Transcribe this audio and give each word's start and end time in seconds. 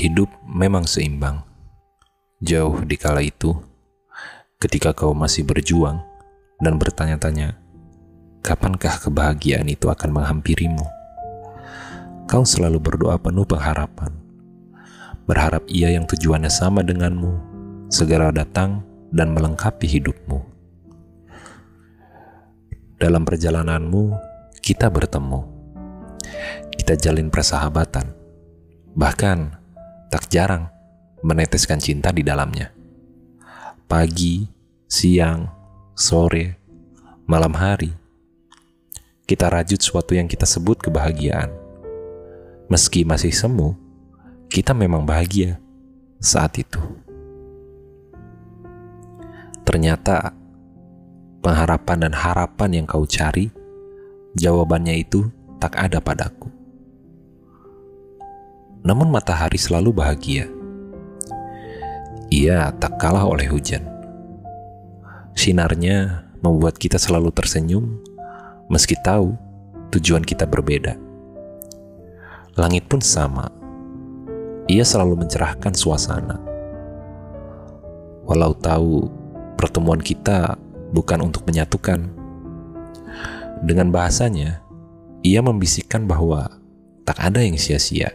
Hidup 0.00 0.32
memang 0.48 0.88
seimbang. 0.88 1.44
Jauh 2.40 2.88
di 2.88 2.96
kala 2.96 3.20
itu, 3.20 3.52
ketika 4.56 4.96
kau 4.96 5.12
masih 5.12 5.44
berjuang 5.44 6.00
dan 6.56 6.80
bertanya-tanya, 6.80 7.60
kapankah 8.40 8.96
kebahagiaan 8.96 9.68
itu 9.68 9.92
akan 9.92 10.16
menghampirimu? 10.16 10.88
Kau 12.24 12.48
selalu 12.48 12.80
berdoa 12.80 13.20
penuh 13.20 13.44
pengharapan, 13.44 14.16
berharap 15.28 15.68
ia 15.68 15.92
yang 15.92 16.08
tujuannya 16.08 16.48
sama 16.48 16.80
denganmu 16.80 17.36
segera 17.92 18.32
datang 18.32 18.80
dan 19.12 19.36
melengkapi 19.36 19.84
hidupmu. 19.84 20.40
Dalam 22.96 23.28
perjalananmu, 23.28 24.16
kita 24.64 24.88
bertemu. 24.88 25.44
Kita 26.72 26.96
jalin 26.96 27.28
persahabatan. 27.28 28.16
Bahkan, 28.96 29.59
tak 30.10 30.26
jarang 30.26 30.66
meneteskan 31.22 31.78
cinta 31.78 32.10
di 32.10 32.26
dalamnya. 32.26 32.74
Pagi, 33.86 34.42
siang, 34.90 35.46
sore, 35.94 36.58
malam 37.30 37.54
hari, 37.54 37.94
kita 39.22 39.46
rajut 39.46 39.78
suatu 39.78 40.18
yang 40.18 40.26
kita 40.26 40.42
sebut 40.50 40.82
kebahagiaan. 40.82 41.54
Meski 42.66 43.06
masih 43.06 43.30
semu, 43.30 43.78
kita 44.50 44.74
memang 44.74 45.06
bahagia 45.06 45.62
saat 46.18 46.58
itu. 46.58 46.82
Ternyata 49.62 50.34
pengharapan 51.38 52.10
dan 52.10 52.14
harapan 52.18 52.82
yang 52.82 52.86
kau 52.90 53.06
cari, 53.06 53.46
jawabannya 54.34 54.98
itu 54.98 55.30
tak 55.62 55.78
ada 55.78 56.02
padaku. 56.02 56.59
Namun 58.80 59.12
matahari 59.12 59.60
selalu 59.60 59.92
bahagia. 59.92 60.48
Ia 62.32 62.72
tak 62.80 62.96
kalah 62.96 63.28
oleh 63.28 63.44
hujan. 63.50 63.84
Sinarnya 65.36 66.24
membuat 66.40 66.80
kita 66.80 66.96
selalu 66.96 67.28
tersenyum 67.34 68.00
meski 68.72 68.96
tahu 69.04 69.36
tujuan 69.92 70.24
kita 70.24 70.48
berbeda. 70.48 70.96
Langit 72.56 72.88
pun 72.88 73.04
sama. 73.04 73.52
Ia 74.70 74.86
selalu 74.86 75.26
mencerahkan 75.26 75.76
suasana. 75.76 76.40
Walau 78.24 78.54
tahu 78.56 79.10
pertemuan 79.60 80.00
kita 80.00 80.56
bukan 80.94 81.20
untuk 81.28 81.44
menyatukan. 81.44 82.06
Dengan 83.60 83.92
bahasanya, 83.92 84.64
ia 85.20 85.44
membisikkan 85.44 86.08
bahwa 86.08 86.48
tak 87.04 87.20
ada 87.20 87.44
yang 87.44 87.58
sia-sia 87.60 88.14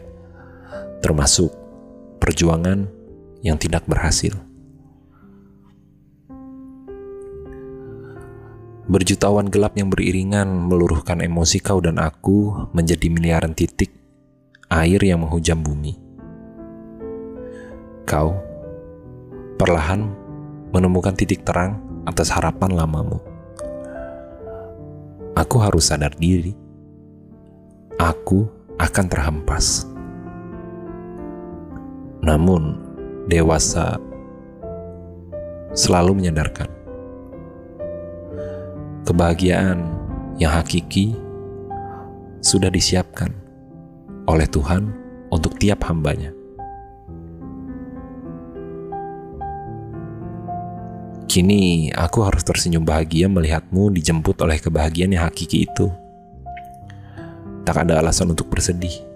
termasuk 1.06 1.54
perjuangan 2.18 2.90
yang 3.38 3.54
tidak 3.54 3.86
berhasil. 3.86 4.34
Berjutawan 8.90 9.46
gelap 9.46 9.78
yang 9.78 9.86
beriringan 9.86 10.50
meluruhkan 10.66 11.22
emosi 11.22 11.62
kau 11.62 11.78
dan 11.78 12.02
aku 12.02 12.70
menjadi 12.74 13.06
miliaran 13.06 13.54
titik 13.54 13.94
air 14.66 14.98
yang 14.98 15.22
menghujam 15.22 15.62
bumi. 15.62 15.94
Kau 18.02 18.34
perlahan 19.62 20.10
menemukan 20.74 21.14
titik 21.14 21.46
terang 21.46 22.02
atas 22.02 22.34
harapan 22.34 22.74
lamamu. 22.74 23.22
Aku 25.38 25.62
harus 25.62 25.86
sadar 25.86 26.18
diri. 26.18 26.50
Aku 27.94 28.50
akan 28.78 29.06
terhempas. 29.06 29.95
Namun, 32.26 32.74
dewasa 33.30 34.02
selalu 35.78 36.18
menyadarkan 36.18 36.66
kebahagiaan 39.06 39.86
yang 40.34 40.50
hakiki 40.50 41.14
sudah 42.42 42.66
disiapkan 42.66 43.30
oleh 44.26 44.50
Tuhan 44.50 44.90
untuk 45.30 45.54
tiap 45.62 45.86
hambanya. 45.86 46.34
Kini 51.30 51.94
aku 51.94 52.26
harus 52.26 52.42
tersenyum 52.42 52.82
bahagia 52.82 53.30
melihatmu 53.30 53.94
dijemput 53.94 54.34
oleh 54.42 54.58
kebahagiaan 54.58 55.14
yang 55.14 55.30
hakiki 55.30 55.70
itu. 55.70 55.94
Tak 57.62 57.86
ada 57.86 58.02
alasan 58.02 58.34
untuk 58.34 58.50
bersedih 58.50 59.15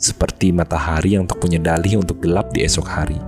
seperti 0.00 0.48
matahari 0.48 1.12
yang 1.20 1.28
tak 1.28 1.44
punya 1.44 1.60
dalih 1.60 2.00
untuk 2.00 2.24
gelap 2.24 2.48
di 2.56 2.64
esok 2.64 2.88
hari. 2.88 3.20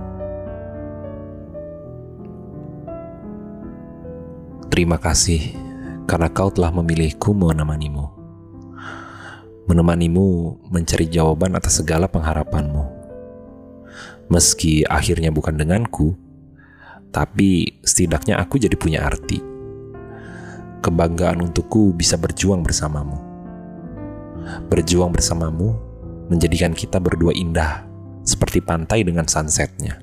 Terima 4.73 4.97
kasih 4.97 5.53
karena 6.09 6.33
kau 6.33 6.49
telah 6.49 6.73
memilihku 6.73 7.29
menemanimu. 7.29 8.09
Menemanimu 9.69 10.25
mencari 10.73 11.05
jawaban 11.13 11.53
atas 11.53 11.77
segala 11.77 12.09
pengharapanmu. 12.09 13.05
Meski 14.33 14.81
akhirnya 14.89 15.29
bukan 15.29 15.53
denganku, 15.53 16.17
tapi 17.13 17.77
setidaknya 17.85 18.41
aku 18.41 18.57
jadi 18.57 18.73
punya 18.73 19.05
arti. 19.05 19.37
Kebanggaan 20.81 21.45
untukku 21.45 21.93
bisa 21.93 22.17
berjuang 22.17 22.65
bersamamu. 22.65 23.21
Berjuang 24.73 25.13
bersamamu 25.13 25.92
menjadikan 26.33 26.73
kita 26.73 26.97
berdua 26.97 27.29
indah 27.37 27.85
seperti 28.25 28.57
pantai 28.65 29.05
dengan 29.05 29.29
sunsetnya. 29.29 30.01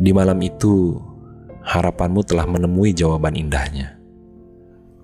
Di 0.00 0.10
malam 0.10 0.40
itu, 0.42 0.98
harapanmu 1.62 2.26
telah 2.26 2.50
menemui 2.50 2.90
jawaban 2.90 3.38
indahnya. 3.38 3.94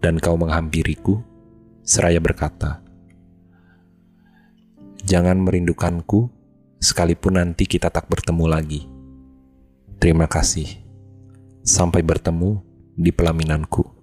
Dan 0.03 0.19
kau 0.19 0.35
menghampiriku, 0.35 1.23
seraya 1.87 2.19
berkata, 2.19 2.83
Jangan 5.07 5.39
merindukanku, 5.39 6.27
sekalipun 6.83 7.39
nanti 7.39 7.69
kita 7.71 7.95
tak 7.95 8.11
bertemu 8.11 8.45
lagi. 8.51 8.83
Terima 10.03 10.27
kasih. 10.27 10.67
Sampai 11.63 12.03
bertemu 12.03 12.59
di 12.99 13.15
pelaminanku. 13.15 13.96